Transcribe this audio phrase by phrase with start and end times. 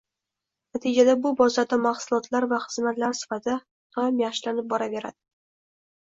[0.75, 3.57] Natijada bu bozorda mahsulotlar va xizmatlar sifati
[3.99, 5.17] doim yaxshilanib boraveradi.